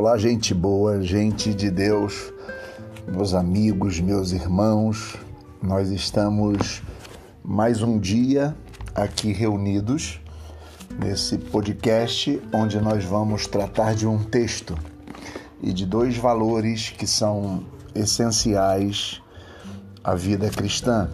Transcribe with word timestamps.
Olá, 0.00 0.16
gente 0.16 0.54
boa, 0.54 1.02
gente 1.02 1.52
de 1.52 1.70
Deus, 1.70 2.32
meus 3.06 3.34
amigos, 3.34 4.00
meus 4.00 4.32
irmãos. 4.32 5.14
Nós 5.62 5.90
estamos 5.90 6.80
mais 7.44 7.82
um 7.82 7.98
dia 7.98 8.56
aqui 8.94 9.30
reunidos 9.30 10.18
nesse 10.98 11.36
podcast 11.36 12.40
onde 12.50 12.80
nós 12.80 13.04
vamos 13.04 13.46
tratar 13.46 13.94
de 13.94 14.06
um 14.06 14.24
texto 14.24 14.74
e 15.62 15.70
de 15.70 15.84
dois 15.84 16.16
valores 16.16 16.88
que 16.88 17.06
são 17.06 17.62
essenciais 17.94 19.20
à 20.02 20.14
vida 20.14 20.48
cristã. 20.48 21.10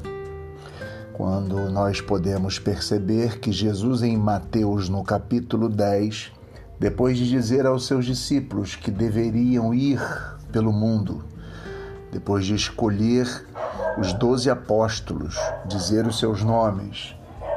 Quando 1.13 1.69
nós 1.73 2.01
podemos 2.01 2.61
perceber 2.61 3.41
que 3.41 3.51
Jesus, 3.51 4.05
em 4.05 4.17
Mateus, 4.17 4.89
no 4.89 5.03
capítulo 5.03 5.69
10, 5.69 6.36
depois 6.79 7.17
de 7.17 7.29
dizer 7.29 7.67
aos 7.67 7.87
seus 7.87 8.05
discípulos 8.05 8.77
que 8.77 8.91
deveriam 8.91 9.73
ir 9.73 10.01
pelo 10.53 10.73
mundo, 10.73 11.25
depois 12.13 12.45
de 12.45 12.55
escolher 12.55 13.27
os 13.99 14.13
doze 14.13 14.51
apóstolos, 14.51 15.37
dizer 15.67 16.07
os 16.07 16.19
seus 16.19 16.43
nomes, 16.43 17.15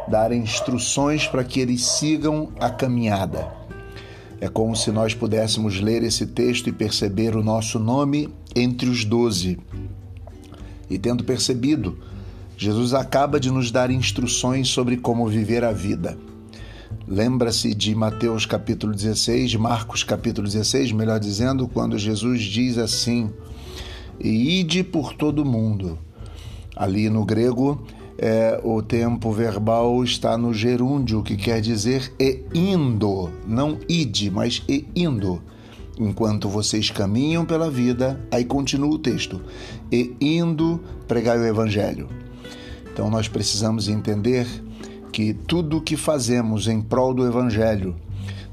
dar 0.08 0.32
instruções 0.32 1.28
para 1.28 1.44
que 1.44 1.60
eles 1.60 1.86
sigam 1.86 2.50
a 2.60 2.70
caminhada. 2.70 3.48
É 4.42 4.48
como 4.48 4.76
se 4.76 4.90
nós 4.90 5.14
pudéssemos 5.14 5.82
ler 5.82 6.02
esse 6.02 6.26
texto 6.26 6.68
e 6.68 6.72
perceber 6.72 7.36
o 7.36 7.44
nosso 7.44 7.78
nome 7.78 8.34
entre 8.56 8.90
os 8.90 9.04
doze. 9.04 9.60
E 10.90 10.98
tendo 10.98 11.26
percebido, 11.26 11.98
Jesus 12.58 12.94
acaba 12.94 13.40
de 13.40 13.52
nos 13.52 13.70
dar 13.70 13.92
instruções 13.92 14.70
sobre 14.70 14.98
como 14.98 15.28
viver 15.28 15.64
a 15.64 15.74
vida. 15.74 16.18
Lembra-se 17.08 17.74
de 17.74 17.96
Mateus 17.96 18.46
capítulo 18.46 18.94
16, 18.94 19.56
Marcos 19.56 20.04
capítulo 20.04 20.48
16, 20.48 20.92
melhor 20.92 21.20
dizendo, 21.20 21.68
quando 21.68 21.98
Jesus 21.98 22.42
diz 22.44 22.78
assim: 22.78 23.32
E 24.20 24.60
ide 24.60 24.84
por 24.84 25.14
todo 25.14 25.46
mundo. 25.46 25.98
Ali 26.76 27.10
no 27.10 27.26
grego, 27.26 27.84
é, 28.18 28.60
o 28.64 28.82
tempo 28.82 29.32
verbal 29.32 30.04
está 30.04 30.38
no 30.38 30.54
gerúndio, 30.54 31.24
que 31.24 31.36
quer 31.36 31.62
dizer 31.62 32.14
e 32.20 32.44
indo, 32.54 33.30
não 33.48 33.80
ide, 33.88 34.30
mas 34.30 34.62
e 34.68 34.86
indo. 34.96 35.42
Enquanto 35.98 36.48
vocês 36.48 36.90
caminham 36.90 37.46
pela 37.46 37.70
vida, 37.70 38.20
aí 38.32 38.46
continua 38.46 38.90
o 38.90 39.00
texto, 39.00 39.42
e 39.92 40.16
indo 40.22 40.80
pregai 41.08 41.38
o 41.38 41.46
evangelho. 41.46 42.08
Então 42.92 43.10
nós 43.10 43.28
precisamos 43.28 43.88
entender 43.88 44.46
que 45.12 45.34
tudo 45.34 45.78
o 45.78 45.82
que 45.82 45.98
fazemos 45.98 46.68
em 46.68 46.82
prol 46.82 47.14
do 47.14 47.26
Evangelho, 47.26 47.96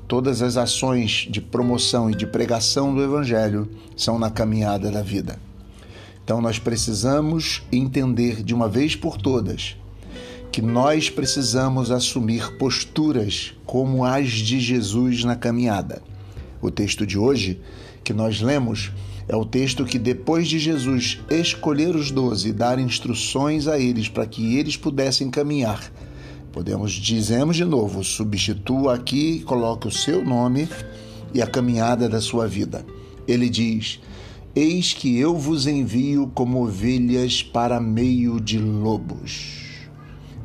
todas 0.09 0.43
as 0.43 0.57
ações 0.57 1.27
de 1.31 1.41
promoção 1.41 2.11
e 2.11 2.15
de 2.15 2.27
pregação 2.27 2.95
do 2.95 3.03
Evangelho 3.03 3.69
são 3.97 4.19
na 4.19 4.31
caminhada 4.31 4.91
da 4.91 5.03
vida. 5.03 5.39
Então 6.25 6.41
nós 6.41 6.59
precisamos 6.59 7.62
entender 7.71 8.43
de 8.43 8.55
uma 8.55 8.69
vez 8.69 8.97
por 8.97 9.17
todas 9.17 9.77
que 10.51 10.62
nós 10.62 11.11
precisamos 11.11 11.91
assumir 11.91 12.57
posturas 12.57 13.53
como 13.67 14.05
as 14.05 14.31
de 14.31 14.59
Jesus 14.59 15.23
na 15.23 15.37
caminhada. 15.37 16.03
O 16.62 16.71
texto 16.71 17.07
de 17.07 17.19
hoje 17.19 17.61
que 18.03 18.15
nós 18.15 18.41
lemos 18.41 18.91
é 19.29 19.37
o 19.37 19.45
texto 19.45 19.84
que, 19.84 19.99
depois 19.99 20.49
de 20.49 20.59
Jesus 20.59 21.21
escolher 21.29 21.95
os 21.95 22.11
doze 22.11 22.49
e 22.49 22.53
dar 22.53 22.79
instruções 22.79 23.69
a 23.69 23.79
eles 23.79 24.09
para 24.09 24.27
que 24.27 24.57
eles 24.57 24.77
pudessem 24.77 25.31
caminhar 25.31 25.93
Podemos, 26.57 26.93
dizemos 26.93 27.55
de 27.55 27.67
novo, 27.67 28.03
substitua 28.03 28.95
aqui, 28.95 29.41
coloque 29.41 29.89
o 29.89 29.91
seu 29.91 30.25
nome 30.25 30.67
e 31.35 31.43
a 31.43 31.47
caminhada 31.47 32.09
da 32.09 32.19
sua 32.19 32.49
vida. 32.49 32.83
Ele 33.28 33.50
diz: 33.50 34.00
Eis 34.55 34.94
que 34.94 35.19
eu 35.19 35.37
vos 35.37 35.67
envio 35.67 36.33
como 36.34 36.65
ovelhas 36.65 37.43
para 37.43 37.78
meio 37.78 38.41
de 38.41 38.59
lobos. 38.59 39.67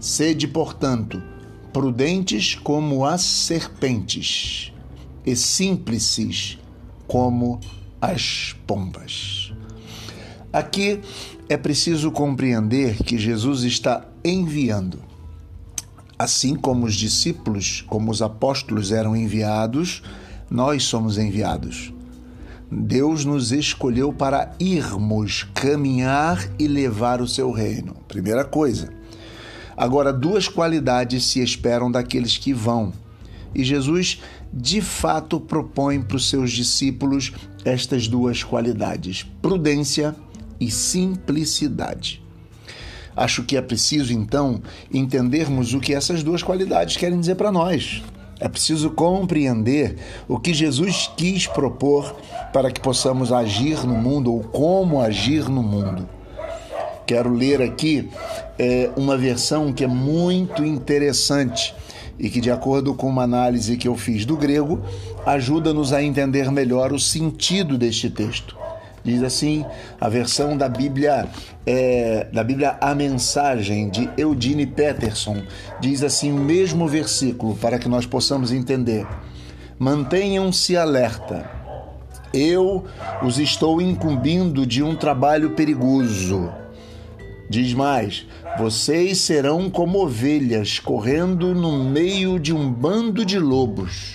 Sede, 0.01 0.49
portanto, 0.49 1.23
prudentes 1.71 2.55
como 2.55 3.05
as 3.05 3.21
serpentes 3.21 4.73
e 5.25 5.33
simples 5.33 6.57
como 7.07 7.57
as 8.01 8.53
pombas. 8.67 9.53
Aqui 10.51 10.99
é 11.47 11.55
preciso 11.55 12.11
compreender 12.11 13.01
que 13.01 13.17
Jesus 13.17 13.63
está 13.63 14.05
enviando 14.25 15.10
Assim 16.21 16.53
como 16.53 16.85
os 16.85 16.93
discípulos, 16.93 17.83
como 17.87 18.11
os 18.11 18.21
apóstolos 18.21 18.91
eram 18.91 19.15
enviados, 19.15 20.03
nós 20.51 20.83
somos 20.83 21.17
enviados. 21.17 21.91
Deus 22.71 23.25
nos 23.25 23.51
escolheu 23.51 24.13
para 24.13 24.53
irmos 24.59 25.47
caminhar 25.55 26.47
e 26.59 26.67
levar 26.67 27.21
o 27.21 27.27
seu 27.27 27.49
reino. 27.49 27.95
Primeira 28.07 28.45
coisa. 28.45 28.93
Agora, 29.75 30.13
duas 30.13 30.47
qualidades 30.47 31.25
se 31.25 31.41
esperam 31.41 31.91
daqueles 31.91 32.37
que 32.37 32.53
vão. 32.53 32.93
E 33.55 33.63
Jesus, 33.63 34.21
de 34.53 34.79
fato, 34.79 35.39
propõe 35.39 35.99
para 35.99 36.17
os 36.17 36.29
seus 36.29 36.51
discípulos 36.51 37.33
estas 37.65 38.07
duas 38.07 38.43
qualidades: 38.43 39.25
prudência 39.41 40.15
e 40.59 40.69
simplicidade. 40.69 42.23
Acho 43.15 43.43
que 43.43 43.57
é 43.57 43.61
preciso, 43.61 44.13
então, 44.13 44.61
entendermos 44.93 45.73
o 45.73 45.79
que 45.79 45.93
essas 45.93 46.23
duas 46.23 46.41
qualidades 46.41 46.97
querem 46.97 47.19
dizer 47.19 47.35
para 47.35 47.51
nós. 47.51 48.01
É 48.39 48.47
preciso 48.47 48.89
compreender 48.89 49.97
o 50.27 50.39
que 50.39 50.53
Jesus 50.53 51.11
quis 51.15 51.45
propor 51.45 52.15
para 52.51 52.71
que 52.71 52.81
possamos 52.81 53.31
agir 53.31 53.85
no 53.85 53.93
mundo 53.93 54.33
ou 54.33 54.39
como 54.41 54.99
agir 54.99 55.47
no 55.47 55.61
mundo. 55.61 56.09
Quero 57.05 57.31
ler 57.31 57.61
aqui 57.61 58.09
é, 58.57 58.89
uma 58.95 59.17
versão 59.17 59.71
que 59.71 59.83
é 59.83 59.87
muito 59.87 60.65
interessante 60.65 61.75
e 62.17 62.29
que, 62.29 62.39
de 62.39 62.49
acordo 62.49 62.93
com 62.93 63.07
uma 63.07 63.23
análise 63.23 63.77
que 63.77 63.87
eu 63.87 63.95
fiz 63.95 64.25
do 64.25 64.37
grego, 64.37 64.79
ajuda-nos 65.25 65.93
a 65.93 66.01
entender 66.01 66.51
melhor 66.51 66.93
o 66.93 66.99
sentido 66.99 67.77
deste 67.77 68.09
texto. 68.09 68.60
Diz 69.03 69.23
assim 69.23 69.65
a 69.99 70.07
versão 70.07 70.55
da 70.55 70.69
Bíblia, 70.69 71.27
é, 71.65 72.27
da 72.31 72.43
Bíblia 72.43 72.77
A 72.79 72.93
Mensagem, 72.93 73.89
de 73.89 74.09
Eudine 74.15 74.65
Peterson. 74.65 75.41
Diz 75.79 76.03
assim 76.03 76.31
o 76.31 76.39
mesmo 76.39 76.87
versículo 76.87 77.55
para 77.55 77.79
que 77.79 77.89
nós 77.89 78.05
possamos 78.05 78.51
entender. 78.51 79.07
Mantenham-se 79.79 80.77
alerta. 80.77 81.49
Eu 82.31 82.85
os 83.23 83.39
estou 83.39 83.81
incumbindo 83.81 84.65
de 84.65 84.83
um 84.83 84.95
trabalho 84.95 85.51
perigoso. 85.51 86.51
Diz 87.49 87.73
mais: 87.73 88.27
vocês 88.57 89.19
serão 89.19 89.69
como 89.69 90.03
ovelhas 90.03 90.79
correndo 90.79 91.55
no 91.55 91.83
meio 91.83 92.39
de 92.39 92.53
um 92.53 92.71
bando 92.71 93.25
de 93.25 93.39
lobos. 93.39 94.13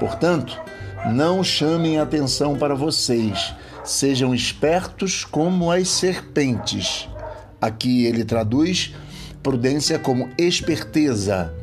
Portanto, 0.00 0.60
não 1.06 1.44
chamem 1.44 1.98
atenção 1.98 2.56
para 2.56 2.74
vocês 2.74 3.54
Sejam 3.88 4.34
espertos 4.34 5.24
como 5.24 5.72
as 5.72 5.88
serpentes. 5.88 7.08
Aqui 7.58 8.04
ele 8.04 8.22
traduz 8.22 8.94
prudência 9.42 9.98
como 9.98 10.28
esperteza, 10.36 11.54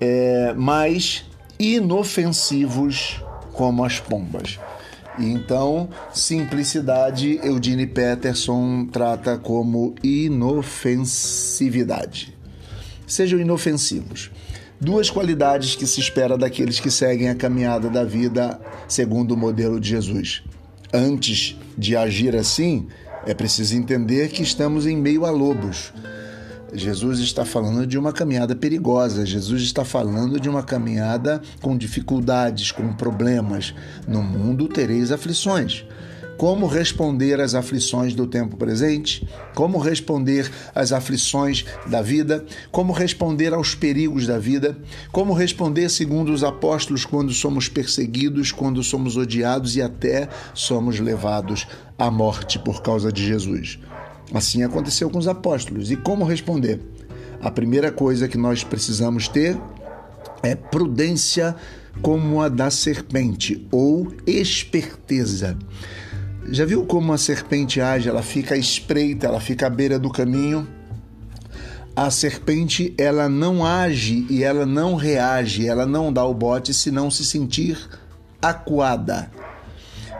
é, 0.00 0.54
mas 0.56 1.26
inofensivos 1.60 3.22
como 3.52 3.84
as 3.84 4.00
pombas. 4.00 4.58
Então, 5.18 5.90
simplicidade, 6.14 7.38
Eudine 7.44 7.86
Peterson 7.86 8.86
trata 8.86 9.36
como 9.36 9.94
inofensividade. 10.02 12.34
Sejam 13.06 13.38
inofensivos. 13.38 14.30
Duas 14.84 15.08
qualidades 15.08 15.76
que 15.76 15.86
se 15.86 16.00
espera 16.00 16.36
daqueles 16.36 16.80
que 16.80 16.90
seguem 16.90 17.28
a 17.28 17.36
caminhada 17.36 17.88
da 17.88 18.02
vida 18.02 18.60
segundo 18.88 19.30
o 19.30 19.36
modelo 19.36 19.78
de 19.78 19.90
Jesus. 19.90 20.42
Antes 20.92 21.56
de 21.78 21.96
agir 21.96 22.34
assim, 22.34 22.88
é 23.24 23.32
preciso 23.32 23.76
entender 23.76 24.30
que 24.30 24.42
estamos 24.42 24.84
em 24.84 24.96
meio 24.96 25.24
a 25.24 25.30
lobos. 25.30 25.92
Jesus 26.72 27.20
está 27.20 27.44
falando 27.44 27.86
de 27.86 27.96
uma 27.96 28.12
caminhada 28.12 28.56
perigosa, 28.56 29.24
Jesus 29.24 29.62
está 29.62 29.84
falando 29.84 30.40
de 30.40 30.48
uma 30.48 30.64
caminhada 30.64 31.40
com 31.60 31.76
dificuldades, 31.76 32.72
com 32.72 32.92
problemas. 32.92 33.72
No 34.08 34.20
mundo 34.20 34.66
tereis 34.66 35.12
aflições 35.12 35.84
como 36.42 36.66
responder 36.66 37.40
às 37.40 37.54
aflições 37.54 38.14
do 38.14 38.26
tempo 38.26 38.56
presente, 38.56 39.24
como 39.54 39.78
responder 39.78 40.50
às 40.74 40.90
aflições 40.90 41.64
da 41.86 42.02
vida, 42.02 42.44
como 42.72 42.92
responder 42.92 43.54
aos 43.54 43.76
perigos 43.76 44.26
da 44.26 44.40
vida, 44.40 44.76
como 45.12 45.34
responder, 45.34 45.88
segundo 45.88 46.32
os 46.32 46.42
apóstolos, 46.42 47.04
quando 47.04 47.32
somos 47.32 47.68
perseguidos, 47.68 48.50
quando 48.50 48.82
somos 48.82 49.16
odiados 49.16 49.76
e 49.76 49.82
até 49.82 50.28
somos 50.52 50.98
levados 50.98 51.64
à 51.96 52.10
morte 52.10 52.58
por 52.58 52.82
causa 52.82 53.12
de 53.12 53.24
Jesus. 53.24 53.78
Assim 54.34 54.64
aconteceu 54.64 55.08
com 55.08 55.18
os 55.18 55.28
apóstolos. 55.28 55.92
E 55.92 55.96
como 55.96 56.24
responder? 56.24 56.80
A 57.40 57.52
primeira 57.52 57.92
coisa 57.92 58.26
que 58.26 58.36
nós 58.36 58.64
precisamos 58.64 59.28
ter 59.28 59.56
é 60.42 60.56
prudência 60.56 61.54
como 62.00 62.42
a 62.42 62.48
da 62.48 62.68
serpente, 62.68 63.64
ou 63.70 64.12
esperteza. 64.26 65.56
Já 66.50 66.64
viu 66.64 66.84
como 66.84 67.12
a 67.12 67.18
serpente 67.18 67.80
age? 67.80 68.08
Ela 68.08 68.22
fica 68.22 68.56
espreita, 68.56 69.26
ela 69.26 69.40
fica 69.40 69.66
à 69.66 69.70
beira 69.70 69.98
do 69.98 70.10
caminho. 70.10 70.66
A 71.94 72.10
serpente, 72.10 72.94
ela 72.98 73.28
não 73.28 73.64
age 73.64 74.26
e 74.28 74.42
ela 74.42 74.64
não 74.64 74.94
reage, 74.94 75.68
ela 75.68 75.86
não 75.86 76.12
dá 76.12 76.24
o 76.24 76.32
bote 76.32 76.72
se 76.72 76.90
não 76.90 77.10
se 77.10 77.24
sentir 77.24 77.78
acuada. 78.40 79.30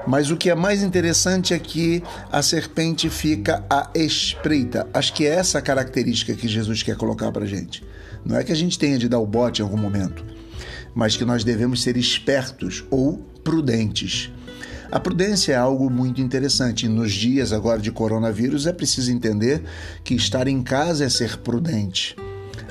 Mas 0.07 0.31
o 0.31 0.37
que 0.37 0.51
é 0.51 0.55
mais 0.55 0.83
interessante 0.83 1.55
é 1.55 1.59
que 1.59 2.03
a 2.31 2.43
serpente 2.43 3.09
fica 3.09 3.65
à 3.71 3.91
espreita. 3.95 4.87
Acho 4.93 5.13
que 5.13 5.27
é 5.27 5.31
essa 5.31 5.59
a 5.59 5.63
característica 5.63 6.35
que 6.35 6.49
Jesus 6.49 6.83
quer 6.83 6.97
colocar 6.97 7.31
para 7.33 7.47
gente. 7.47 7.83
Não 8.25 8.37
é 8.37 8.45
que 8.45 8.53
a 8.53 8.57
gente 8.57 8.79
tenha 8.79 8.99
de 8.99 9.09
dar 9.09 9.19
o 9.19 9.27
bote 9.27 9.61
em 9.61 9.65
algum 9.65 9.77
momento, 9.77 10.25
mas 10.95 11.17
que 11.17 11.25
nós 11.25 11.45
devemos 11.45 11.83
ser 11.83 11.97
espertos 11.97 12.85
ou 12.91 13.19
prudentes. 13.43 14.31
A 14.93 15.01
prudência 15.01 15.55
é 15.55 15.57
algo 15.57 15.89
muito 15.89 16.21
interessante. 16.21 16.87
Nos 16.87 17.15
dias 17.15 17.51
agora 17.51 17.81
de 17.81 17.91
coronavírus 17.91 18.67
é 18.67 18.75
preciso 18.75 19.11
entender 19.11 19.63
que 20.05 20.15
estar 20.15 20.47
em 20.47 20.63
casa 20.63 21.07
é 21.07 21.09
ser 21.09 21.39
prudente. 21.39 22.15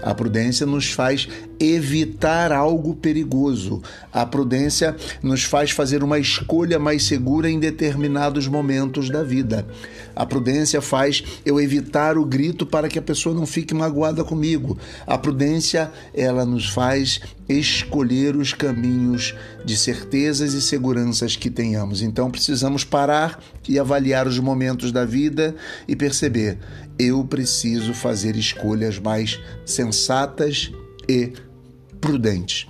A 0.03 0.13
prudência 0.13 0.67
nos 0.67 0.91
faz 0.91 1.27
evitar 1.61 2.51
algo 2.51 2.95
perigoso. 2.95 3.81
A 4.11 4.25
prudência 4.25 4.95
nos 5.21 5.43
faz 5.43 5.71
fazer 5.71 6.03
uma 6.03 6.17
escolha 6.17 6.79
mais 6.79 7.03
segura 7.03 7.49
em 7.49 7.59
determinados 7.59 8.47
momentos 8.47 9.09
da 9.09 9.21
vida. 9.23 9.67
A 10.15 10.25
prudência 10.25 10.81
faz 10.81 11.23
eu 11.45 11.61
evitar 11.61 12.17
o 12.17 12.25
grito 12.25 12.65
para 12.65 12.89
que 12.89 12.97
a 12.97 13.01
pessoa 13.01 13.35
não 13.35 13.45
fique 13.45 13.73
magoada 13.73 14.23
comigo. 14.23 14.77
A 15.05 15.17
prudência, 15.17 15.91
ela 16.13 16.45
nos 16.45 16.67
faz 16.67 17.21
escolher 17.47 18.35
os 18.35 18.53
caminhos 18.53 19.35
de 19.63 19.77
certezas 19.77 20.53
e 20.53 20.61
seguranças 20.61 21.35
que 21.35 21.49
tenhamos. 21.49 22.01
Então 22.01 22.31
precisamos 22.31 22.83
parar 22.83 23.41
e 23.67 23.77
avaliar 23.77 24.27
os 24.27 24.39
momentos 24.39 24.91
da 24.91 25.05
vida 25.05 25.55
e 25.87 25.95
perceber: 25.95 26.57
eu 26.97 27.23
preciso 27.23 27.93
fazer 27.93 28.35
escolhas 28.35 28.99
mais 28.99 29.39
sensatas 29.65 30.71
e 31.07 31.33
prudentes. 32.01 32.67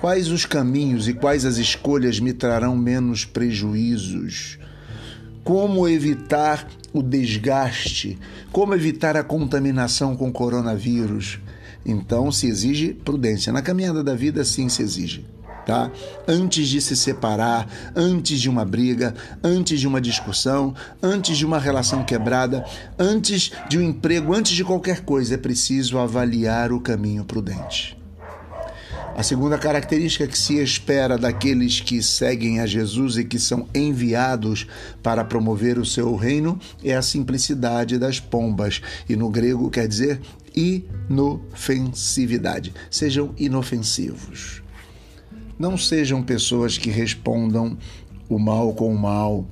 Quais 0.00 0.28
os 0.28 0.46
caminhos 0.46 1.08
e 1.08 1.14
quais 1.14 1.44
as 1.44 1.56
escolhas 1.56 2.20
me 2.20 2.32
trarão 2.32 2.76
menos 2.76 3.24
prejuízos? 3.24 4.58
Como 5.42 5.88
evitar 5.88 6.68
o 6.92 7.02
desgaste? 7.02 8.16
Como 8.52 8.74
evitar 8.74 9.16
a 9.16 9.24
contaminação 9.24 10.14
com 10.14 10.30
coronavírus? 10.30 11.40
Então 11.84 12.30
se 12.30 12.46
exige 12.46 12.92
prudência. 12.92 13.52
Na 13.52 13.62
caminhada 13.62 14.04
da 14.04 14.14
vida, 14.14 14.44
sim 14.44 14.68
se 14.68 14.82
exige. 14.82 15.24
Tá? 15.66 15.90
Antes 16.26 16.68
de 16.68 16.80
se 16.80 16.96
separar, 16.96 17.68
antes 17.94 18.40
de 18.40 18.48
uma 18.48 18.64
briga, 18.64 19.14
antes 19.42 19.80
de 19.80 19.86
uma 19.88 20.00
discussão, 20.00 20.74
antes 21.02 21.36
de 21.36 21.44
uma 21.44 21.58
relação 21.58 22.04
quebrada, 22.04 22.64
antes 22.98 23.50
de 23.68 23.78
um 23.78 23.82
emprego, 23.82 24.32
antes 24.32 24.52
de 24.52 24.64
qualquer 24.64 25.00
coisa, 25.00 25.34
é 25.34 25.38
preciso 25.38 25.98
avaliar 25.98 26.72
o 26.72 26.80
caminho 26.80 27.24
prudente. 27.24 27.97
A 29.18 29.22
segunda 29.24 29.58
característica 29.58 30.28
que 30.28 30.38
se 30.38 30.62
espera 30.62 31.18
daqueles 31.18 31.80
que 31.80 32.00
seguem 32.00 32.60
a 32.60 32.66
Jesus 32.66 33.16
e 33.16 33.24
que 33.24 33.36
são 33.36 33.66
enviados 33.74 34.64
para 35.02 35.24
promover 35.24 35.76
o 35.76 35.84
seu 35.84 36.14
reino 36.14 36.56
é 36.84 36.94
a 36.94 37.02
simplicidade 37.02 37.98
das 37.98 38.20
pombas, 38.20 38.80
e 39.08 39.16
no 39.16 39.28
grego 39.28 39.70
quer 39.70 39.88
dizer 39.88 40.20
inofensividade. 40.54 42.72
Sejam 42.88 43.34
inofensivos. 43.36 44.62
Não 45.58 45.76
sejam 45.76 46.22
pessoas 46.22 46.78
que 46.78 46.88
respondam 46.88 47.76
o 48.28 48.38
mal 48.38 48.72
com 48.72 48.94
o 48.94 48.96
mal 48.96 49.44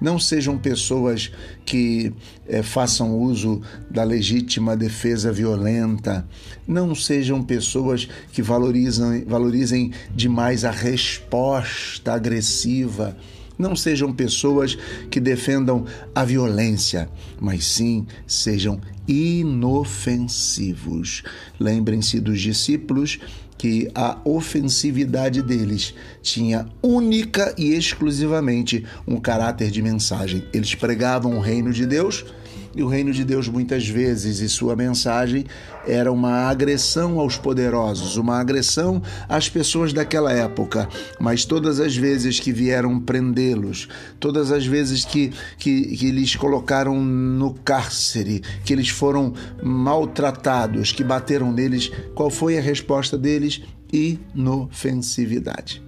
não 0.00 0.18
sejam 0.18 0.56
pessoas 0.58 1.30
que 1.64 2.12
é, 2.46 2.62
façam 2.62 3.18
uso 3.18 3.62
da 3.90 4.04
legítima 4.04 4.76
defesa 4.76 5.32
violenta. 5.32 6.28
Não 6.66 6.94
sejam 6.94 7.42
pessoas 7.42 8.06
que 8.32 8.42
valorizem 8.42 9.92
demais 10.14 10.64
a 10.64 10.70
resposta 10.70 12.12
agressiva. 12.12 13.16
Não 13.58 13.74
sejam 13.74 14.12
pessoas 14.12 14.76
que 15.10 15.18
defendam 15.18 15.86
a 16.14 16.24
violência, 16.24 17.08
mas 17.40 17.64
sim 17.64 18.06
sejam 18.26 18.78
inofensivos. 19.08 21.22
Lembrem-se 21.58 22.20
dos 22.20 22.38
discípulos 22.40 23.18
que 23.58 23.90
a 23.94 24.18
ofensividade 24.24 25.42
deles 25.42 25.94
tinha 26.22 26.66
única 26.82 27.54
e 27.56 27.74
exclusivamente 27.74 28.84
um 29.06 29.18
caráter 29.18 29.70
de 29.70 29.80
mensagem. 29.82 30.44
Eles 30.52 30.74
pregavam 30.74 31.36
o 31.36 31.40
reino 31.40 31.72
de 31.72 31.86
Deus 31.86 32.24
e 32.76 32.82
o 32.82 32.88
reino 32.88 33.10
de 33.10 33.24
Deus, 33.24 33.48
muitas 33.48 33.88
vezes, 33.88 34.40
e 34.40 34.48
sua 34.50 34.76
mensagem 34.76 35.46
era 35.86 36.12
uma 36.12 36.48
agressão 36.48 37.18
aos 37.18 37.38
poderosos, 37.38 38.18
uma 38.18 38.38
agressão 38.38 39.02
às 39.26 39.48
pessoas 39.48 39.94
daquela 39.94 40.30
época. 40.30 40.86
Mas 41.18 41.46
todas 41.46 41.80
as 41.80 41.96
vezes 41.96 42.38
que 42.38 42.52
vieram 42.52 43.00
prendê-los, 43.00 43.88
todas 44.20 44.52
as 44.52 44.66
vezes 44.66 45.06
que, 45.06 45.32
que, 45.58 45.96
que 45.96 46.06
eles 46.06 46.36
colocaram 46.36 47.02
no 47.02 47.54
cárcere, 47.54 48.42
que 48.62 48.74
eles 48.74 48.90
foram 48.90 49.32
maltratados, 49.62 50.92
que 50.92 51.02
bateram 51.02 51.50
neles, 51.50 51.90
qual 52.14 52.28
foi 52.28 52.58
a 52.58 52.60
resposta 52.60 53.16
deles? 53.16 53.62
Inofensividade. 53.90 55.82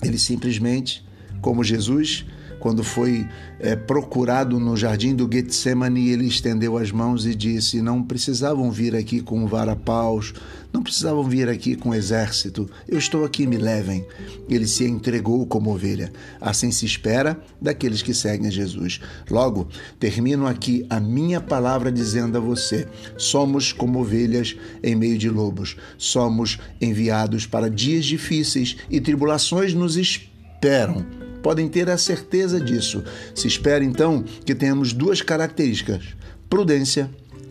Eles 0.00 0.22
simplesmente, 0.22 1.04
como 1.40 1.64
Jesus, 1.64 2.24
quando 2.58 2.82
foi 2.82 3.26
é, 3.60 3.76
procurado 3.76 4.58
no 4.58 4.76
jardim 4.76 5.14
do 5.14 5.28
Getsemane, 5.30 6.08
ele 6.08 6.26
estendeu 6.26 6.76
as 6.76 6.90
mãos 6.90 7.26
e 7.26 7.34
disse: 7.34 7.80
Não 7.80 8.02
precisavam 8.02 8.70
vir 8.70 8.94
aqui 8.96 9.20
com 9.20 9.46
varapaus, 9.46 10.34
não 10.72 10.82
precisavam 10.82 11.22
vir 11.24 11.48
aqui 11.48 11.74
com 11.74 11.94
exército, 11.94 12.68
eu 12.86 12.98
estou 12.98 13.24
aqui, 13.24 13.46
me 13.46 13.56
levem. 13.56 14.04
Ele 14.48 14.66
se 14.66 14.84
entregou 14.84 15.46
como 15.46 15.72
ovelha. 15.72 16.12
Assim 16.40 16.70
se 16.70 16.84
espera 16.84 17.40
daqueles 17.60 18.02
que 18.02 18.12
seguem 18.12 18.50
Jesus. 18.50 19.00
Logo, 19.30 19.68
termino 19.98 20.46
aqui 20.46 20.84
a 20.90 21.00
minha 21.00 21.40
palavra 21.40 21.90
dizendo 21.90 22.36
a 22.36 22.40
você: 22.40 22.86
somos 23.16 23.72
como 23.72 24.00
ovelhas 24.00 24.56
em 24.82 24.94
meio 24.94 25.18
de 25.18 25.30
lobos, 25.30 25.76
somos 25.96 26.58
enviados 26.80 27.46
para 27.46 27.70
dias 27.70 28.04
difíceis 28.04 28.76
e 28.90 29.00
tribulações 29.00 29.74
nos 29.74 29.96
esperam 29.96 31.27
podem 31.42 31.68
ter 31.68 31.88
a 31.88 31.98
certeza 31.98 32.60
disso. 32.60 33.02
Se 33.34 33.46
espera 33.46 33.84
então 33.84 34.24
que 34.44 34.54
tenhamos 34.54 34.92
duas 34.92 35.22
características: 35.22 36.16
prudência 36.48 37.10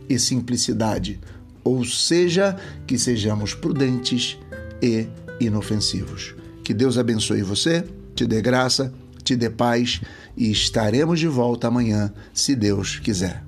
e 0.10 0.17
simplicidade, 0.17 1.20
ou 1.63 1.84
seja, 1.84 2.56
que 2.86 2.98
sejamos 2.98 3.53
prudentes 3.53 4.38
e 4.82 5.08
inofensivos. 5.39 6.36
Que 6.63 6.74
Deus 6.74 6.98
abençoe 6.98 7.41
você, 7.41 7.84
te 8.15 8.25
dê 8.25 8.41
graça, 8.41 8.94
te 9.24 9.36
dê 9.36 9.50
paz 9.50 10.01
e 10.36 10.51
estaremos 10.51 11.20
de 11.20 11.27
volta 11.27 11.67
amanhã, 11.67 12.13
se 12.34 12.56
Deus 12.56 12.98
quiser. 13.00 13.46